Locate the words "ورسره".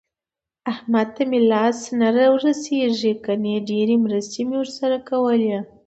4.61-4.97